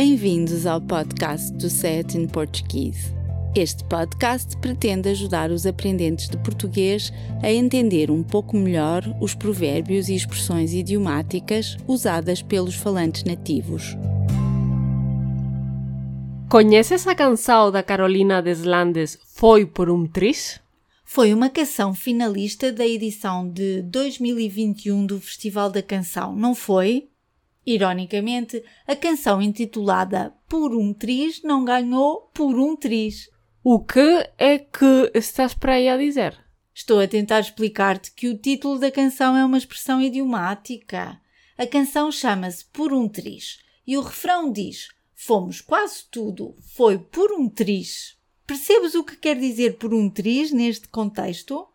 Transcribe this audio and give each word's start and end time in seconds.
Bem-vindos 0.00 0.64
ao 0.64 0.80
podcast 0.80 1.52
do 1.54 1.68
Set 1.68 2.16
in 2.16 2.28
Portuguese. 2.28 3.12
Este 3.52 3.82
podcast 3.82 4.56
pretende 4.58 5.08
ajudar 5.08 5.50
os 5.50 5.66
aprendentes 5.66 6.28
de 6.28 6.36
português 6.38 7.12
a 7.42 7.50
entender 7.50 8.08
um 8.08 8.22
pouco 8.22 8.56
melhor 8.56 9.02
os 9.20 9.34
provérbios 9.34 10.08
e 10.08 10.14
expressões 10.14 10.72
idiomáticas 10.72 11.76
usadas 11.88 12.40
pelos 12.40 12.76
falantes 12.76 13.24
nativos. 13.24 13.96
Conheces 16.48 17.04
a 17.04 17.14
canção 17.16 17.72
da 17.72 17.82
Carolina 17.82 18.40
Deslandes 18.40 19.18
Foi 19.34 19.66
por 19.66 19.90
um 19.90 20.06
Tris? 20.06 20.60
Foi 21.04 21.34
uma 21.34 21.50
canção 21.50 21.92
finalista 21.92 22.70
da 22.70 22.86
edição 22.86 23.50
de 23.50 23.82
2021 23.82 25.06
do 25.06 25.20
Festival 25.20 25.68
da 25.68 25.82
Canção, 25.82 26.36
não 26.36 26.54
foi? 26.54 27.08
Ironicamente, 27.70 28.64
a 28.86 28.96
canção 28.96 29.42
intitulada 29.42 30.32
Por 30.48 30.74
um 30.74 30.94
Tris 30.94 31.42
não 31.42 31.66
ganhou 31.66 32.30
por 32.32 32.58
um 32.58 32.74
Tris. 32.74 33.28
O 33.62 33.84
que 33.84 34.26
é 34.38 34.58
que 34.58 35.12
estás 35.12 35.52
para 35.52 35.74
aí 35.74 35.86
a 35.86 35.98
dizer? 35.98 36.34
Estou 36.72 36.98
a 36.98 37.06
tentar 37.06 37.40
explicar-te 37.40 38.10
que 38.12 38.26
o 38.26 38.38
título 38.38 38.78
da 38.78 38.90
canção 38.90 39.36
é 39.36 39.44
uma 39.44 39.58
expressão 39.58 40.00
idiomática. 40.00 41.20
A 41.58 41.66
canção 41.66 42.10
chama-se 42.10 42.64
Por 42.72 42.90
um 42.90 43.06
Tris 43.06 43.58
e 43.86 43.98
o 43.98 44.00
refrão 44.00 44.50
diz: 44.50 44.88
Fomos 45.14 45.60
quase 45.60 46.04
tudo, 46.10 46.56
foi 46.74 46.98
por 46.98 47.32
um 47.32 47.50
tris. 47.50 48.16
Percebes 48.46 48.94
o 48.94 49.04
que 49.04 49.14
quer 49.14 49.38
dizer 49.38 49.76
por 49.76 49.92
um 49.92 50.08
tris 50.08 50.50
neste 50.52 50.88
contexto? 50.88 51.68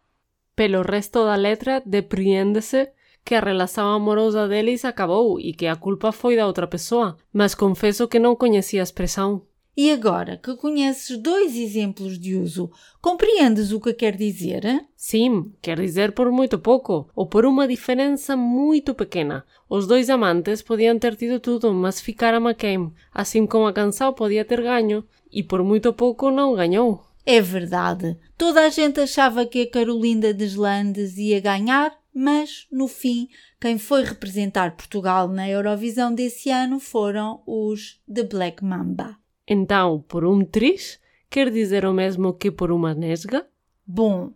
Pelo 0.55 0.81
resto 0.81 1.23
da 1.23 1.35
letra, 1.35 1.83
depreende-se 1.85 2.91
que 3.23 3.35
a 3.35 3.39
relação 3.39 3.87
amorosa 3.89 4.47
deles 4.47 4.83
acabou 4.83 5.39
e 5.39 5.53
que 5.53 5.65
a 5.65 5.75
culpa 5.75 6.11
foi 6.11 6.35
da 6.35 6.45
outra 6.45 6.67
pessoa, 6.67 7.17
mas 7.31 7.55
confesso 7.55 8.07
que 8.07 8.19
não 8.19 8.35
conhecia 8.35 8.81
a 8.81 8.83
expressão. 8.83 9.41
E 9.75 9.91
agora 9.91 10.37
que 10.37 10.55
conheces 10.55 11.17
dois 11.17 11.55
exemplos 11.55 12.19
de 12.19 12.35
uso, 12.35 12.69
compreendes 13.01 13.71
o 13.71 13.79
que 13.79 13.91
quer 13.91 14.15
dizer? 14.15 14.85
Sim, 14.95 15.51
quer 15.63 15.79
dizer 15.79 16.11
por 16.11 16.31
muito 16.31 16.59
pouco, 16.59 17.09
ou 17.15 17.25
por 17.25 17.43
uma 17.43 17.67
diferença 17.67 18.37
muito 18.37 18.93
pequena. 18.93 19.43
Os 19.67 19.87
dois 19.87 20.11
amantes 20.11 20.61
podiam 20.61 20.99
ter 20.99 21.15
tido 21.15 21.39
tudo, 21.39 21.73
mas 21.73 21.99
ficaram 21.99 22.47
a 22.47 22.53
quem, 22.53 22.93
assim 23.11 23.47
como 23.47 23.65
a 23.65 23.73
canção 23.73 24.13
podia 24.13 24.45
ter 24.45 24.61
ganho, 24.61 25.03
e 25.31 25.41
por 25.41 25.63
muito 25.63 25.91
pouco 25.91 26.29
não 26.29 26.53
ganhou. 26.53 27.03
É 27.25 27.41
verdade. 27.41 28.15
Toda 28.37 28.61
a 28.61 28.69
gente 28.69 28.99
achava 28.99 29.43
que 29.43 29.63
a 29.63 29.71
Carolinda 29.71 30.33
Deslandes 30.33 31.17
ia 31.17 31.39
ganhar, 31.39 31.97
mas 32.13 32.67
no 32.71 32.87
fim, 32.87 33.27
quem 33.59 33.77
foi 33.77 34.03
representar 34.03 34.75
Portugal 34.75 35.27
na 35.27 35.49
Eurovisão 35.49 36.13
desse 36.13 36.49
ano 36.49 36.79
foram 36.79 37.41
os 37.45 38.01
The 38.11 38.23
Black 38.23 38.63
Mamba. 38.63 39.17
Então, 39.47 40.03
por 40.07 40.23
um 40.25 40.45
tris 40.45 40.99
quer 41.29 41.49
dizer 41.49 41.85
o 41.85 41.93
mesmo 41.93 42.33
que 42.33 42.51
por 42.51 42.71
uma 42.71 42.93
nesga? 42.93 43.47
Bom, 43.85 44.31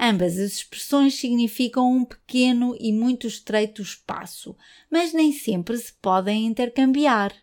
ambas 0.00 0.38
as 0.38 0.52
expressões 0.52 1.14
significam 1.14 1.92
um 1.92 2.04
pequeno 2.04 2.74
e 2.80 2.92
muito 2.92 3.26
estreito 3.26 3.82
espaço, 3.82 4.56
mas 4.90 5.12
nem 5.12 5.30
sempre 5.30 5.76
se 5.76 5.92
podem 5.92 6.46
intercambiar. 6.46 7.34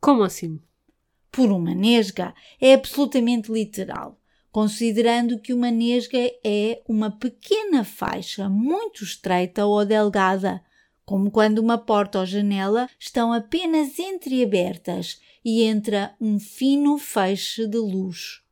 Como 0.00 0.22
assim? 0.22 0.60
Por 1.30 1.50
uma 1.50 1.74
nesga 1.74 2.34
é 2.60 2.74
absolutamente 2.74 3.52
literal, 3.52 4.18
considerando 4.54 5.40
que 5.40 5.52
uma 5.52 5.68
nesga 5.68 6.30
é 6.44 6.80
uma 6.88 7.10
pequena 7.10 7.82
faixa 7.82 8.48
muito 8.48 9.02
estreita 9.02 9.66
ou 9.66 9.84
delgada, 9.84 10.62
como 11.04 11.28
quando 11.28 11.58
uma 11.58 11.76
porta 11.76 12.20
ou 12.20 12.24
janela 12.24 12.88
estão 12.96 13.32
apenas 13.32 13.98
entreabertas 13.98 15.20
e 15.44 15.64
entra 15.64 16.14
um 16.20 16.38
fino 16.38 16.96
feixe 16.98 17.66
de 17.66 17.78
luz. 17.78 18.42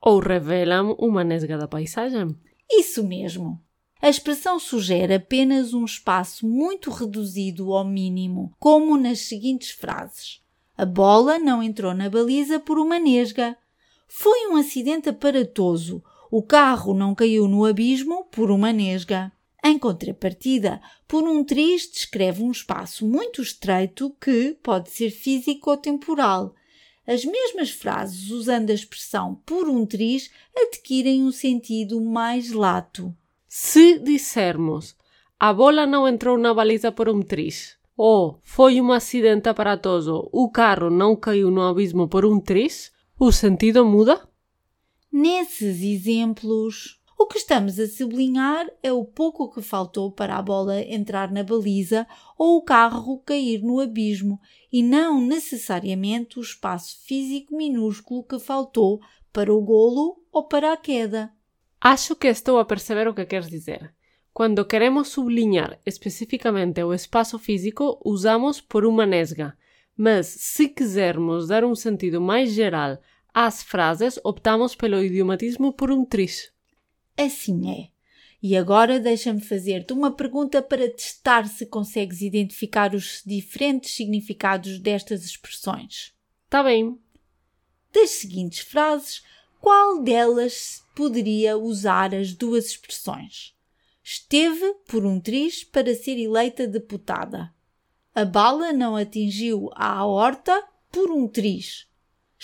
Ou 0.00 0.18
revelam 0.18 0.96
uma 0.98 1.22
nesga 1.22 1.56
da 1.56 1.68
paisagem. 1.68 2.36
Isso 2.68 3.04
mesmo. 3.04 3.62
A 4.00 4.08
expressão 4.08 4.58
sugere 4.58 5.14
apenas 5.14 5.72
um 5.72 5.84
espaço 5.84 6.44
muito 6.44 6.90
reduzido 6.90 7.72
ao 7.72 7.84
mínimo, 7.84 8.52
como 8.58 8.96
nas 8.96 9.20
seguintes 9.20 9.70
frases: 9.70 10.42
A 10.76 10.84
bola 10.84 11.38
não 11.38 11.62
entrou 11.62 11.94
na 11.94 12.10
baliza 12.10 12.58
por 12.58 12.80
uma 12.80 12.98
nesga. 12.98 13.56
Foi 14.14 14.46
um 14.48 14.56
acidente 14.56 15.08
aparatoso. 15.08 16.04
O 16.30 16.42
carro 16.42 16.92
não 16.92 17.14
caiu 17.14 17.48
no 17.48 17.64
abismo 17.64 18.26
por 18.30 18.50
uma 18.50 18.70
nesga. 18.70 19.32
Em 19.64 19.78
contrapartida, 19.78 20.82
por 21.08 21.24
um 21.24 21.42
triz 21.42 21.90
descreve 21.90 22.42
um 22.42 22.50
espaço 22.50 23.06
muito 23.06 23.40
estreito 23.40 24.14
que 24.20 24.54
pode 24.62 24.90
ser 24.90 25.08
físico 25.08 25.70
ou 25.70 25.78
temporal. 25.78 26.54
As 27.06 27.24
mesmas 27.24 27.70
frases 27.70 28.30
usando 28.30 28.68
a 28.68 28.74
expressão 28.74 29.40
por 29.46 29.66
um 29.66 29.86
triz 29.86 30.30
adquirem 30.54 31.24
um 31.24 31.32
sentido 31.32 31.98
mais 31.98 32.52
lato. 32.52 33.16
Se 33.48 33.98
dissermos 33.98 34.94
a 35.40 35.54
bola 35.54 35.86
não 35.86 36.06
entrou 36.06 36.36
na 36.36 36.52
baliza 36.52 36.92
por 36.92 37.08
um 37.08 37.22
triz 37.22 37.78
ou 37.96 38.38
foi 38.42 38.78
um 38.78 38.92
acidente 38.92 39.48
aparatoso, 39.48 40.28
o 40.30 40.50
carro 40.50 40.90
não 40.90 41.16
caiu 41.16 41.50
no 41.50 41.62
abismo 41.62 42.06
por 42.06 42.26
um 42.26 42.38
triz, 42.38 42.92
o 43.24 43.30
sentido 43.30 43.86
muda? 43.86 44.28
Nesses 45.12 45.80
exemplos, 45.80 47.00
o 47.16 47.24
que 47.24 47.38
estamos 47.38 47.78
a 47.78 47.86
sublinhar 47.86 48.66
é 48.82 48.92
o 48.92 49.04
pouco 49.04 49.48
que 49.48 49.62
faltou 49.62 50.10
para 50.10 50.36
a 50.36 50.42
bola 50.42 50.80
entrar 50.80 51.30
na 51.30 51.44
baliza 51.44 52.04
ou 52.36 52.56
o 52.56 52.62
carro 52.62 53.20
cair 53.20 53.62
no 53.62 53.78
abismo, 53.78 54.40
e 54.72 54.82
não 54.82 55.20
necessariamente 55.20 56.40
o 56.40 56.42
espaço 56.42 56.98
físico 57.06 57.56
minúsculo 57.56 58.24
que 58.24 58.40
faltou 58.40 59.00
para 59.32 59.54
o 59.54 59.60
golo 59.60 60.20
ou 60.32 60.48
para 60.48 60.72
a 60.72 60.76
queda. 60.76 61.32
Acho 61.80 62.16
que 62.16 62.26
estou 62.26 62.58
a 62.58 62.64
perceber 62.64 63.06
o 63.06 63.14
que 63.14 63.24
queres 63.24 63.48
dizer. 63.48 63.94
Quando 64.32 64.64
queremos 64.64 65.10
sublinhar 65.10 65.78
especificamente 65.86 66.82
o 66.82 66.92
espaço 66.92 67.38
físico, 67.38 68.00
usamos 68.04 68.60
por 68.60 68.84
uma 68.84 69.06
nesga, 69.06 69.56
mas 69.96 70.26
se 70.26 70.68
quisermos 70.68 71.46
dar 71.46 71.64
um 71.64 71.76
sentido 71.76 72.20
mais 72.20 72.50
geral 72.50 72.98
às 73.34 73.62
frases, 73.62 74.18
optamos 74.24 74.74
pelo 74.74 75.02
idiomatismo 75.02 75.72
por 75.72 75.90
um 75.90 76.04
tris. 76.04 76.52
Assim 77.16 77.70
é. 77.70 77.92
E 78.42 78.56
agora 78.56 78.98
deixa-me 78.98 79.40
fazer-te 79.40 79.92
uma 79.92 80.10
pergunta 80.10 80.60
para 80.60 80.90
testar 80.90 81.46
se 81.46 81.64
consegues 81.64 82.22
identificar 82.22 82.94
os 82.94 83.22
diferentes 83.24 83.94
significados 83.94 84.80
destas 84.80 85.24
expressões. 85.24 86.12
Tá 86.50 86.62
bem. 86.62 86.98
Das 87.92 88.10
seguintes 88.10 88.60
frases, 88.60 89.22
qual 89.60 90.02
delas 90.02 90.82
poderia 90.96 91.56
usar 91.56 92.12
as 92.14 92.34
duas 92.34 92.66
expressões? 92.66 93.54
Esteve 94.02 94.74
por 94.88 95.06
um 95.06 95.20
triz 95.20 95.62
para 95.62 95.94
ser 95.94 96.18
eleita 96.18 96.66
deputada. 96.66 97.54
A 98.12 98.24
bala 98.24 98.72
não 98.72 98.96
atingiu 98.96 99.70
a 99.74 99.98
aorta 99.98 100.60
por 100.90 101.12
um 101.12 101.28
triz. 101.28 101.86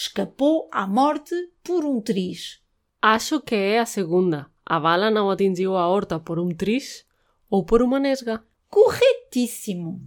Escapou 0.00 0.68
à 0.70 0.86
morte 0.86 1.34
por 1.64 1.84
um 1.84 2.00
triz. 2.00 2.60
Acho 3.02 3.40
que 3.40 3.56
é 3.56 3.80
a 3.80 3.84
segunda. 3.84 4.46
A 4.64 4.78
bala 4.78 5.10
não 5.10 5.28
atingiu 5.28 5.76
a 5.76 5.88
horta 5.88 6.20
por 6.20 6.38
um 6.38 6.50
tris 6.50 7.04
ou 7.50 7.64
por 7.64 7.82
uma 7.82 7.98
nesga. 7.98 8.40
Corretíssimo! 8.70 10.00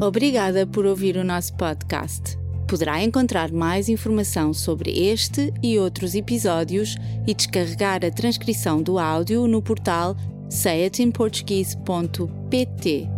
Obrigada 0.00 0.68
por 0.68 0.86
ouvir 0.86 1.16
o 1.16 1.24
nosso 1.24 1.56
podcast. 1.56 2.38
Poderá 2.68 3.02
encontrar 3.02 3.50
mais 3.50 3.88
informação 3.88 4.54
sobre 4.54 4.92
este 4.92 5.52
e 5.60 5.80
outros 5.80 6.14
episódios 6.14 6.94
e 7.26 7.34
descarregar 7.34 8.04
a 8.04 8.10
transcrição 8.12 8.80
do 8.80 9.00
áudio 9.00 9.48
no 9.48 9.60
portal 9.60 10.14
sayatinportuguese.pt. 10.48 13.17